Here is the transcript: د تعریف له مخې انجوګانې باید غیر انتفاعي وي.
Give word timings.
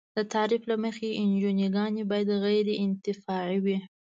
د 0.15 0.17
تعریف 0.33 0.63
له 0.71 0.75
مخې 0.83 1.09
انجوګانې 1.21 2.03
باید 2.11 2.29
غیر 2.43 2.67
انتفاعي 2.83 3.57
وي. 3.65 3.77